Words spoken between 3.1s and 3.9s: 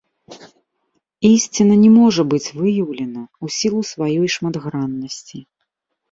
ў сілу